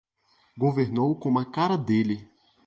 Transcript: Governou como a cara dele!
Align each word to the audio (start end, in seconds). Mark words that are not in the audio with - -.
Governou 0.57 1.15
como 1.19 1.37
a 1.37 1.45
cara 1.45 1.77
dele! 1.77 2.27